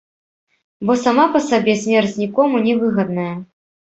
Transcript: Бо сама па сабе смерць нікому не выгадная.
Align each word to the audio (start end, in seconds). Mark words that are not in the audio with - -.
Бо 0.89 0.95
сама 1.01 1.25
па 1.35 1.41
сабе 1.49 1.75
смерць 1.83 2.17
нікому 2.23 2.61
не 2.69 2.73
выгадная. 2.81 3.29